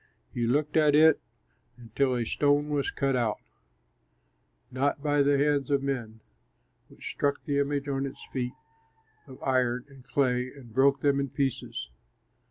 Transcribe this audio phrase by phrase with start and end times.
[0.33, 1.21] You looked at it
[1.77, 3.37] until a stone was cut out,
[4.71, 6.21] not by the hands of men,
[6.87, 8.53] which struck the image on its feet
[9.27, 11.91] of iron and clay and broke them in pieces.